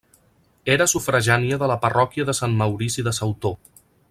Era 0.75 0.87
sufragània 0.93 1.61
de 1.65 1.69
la 1.73 1.77
parròquia 1.85 2.29
de 2.31 2.39
Sant 2.41 2.59
Maurici 2.63 3.07
de 3.11 3.15
Sautó. 3.23 3.57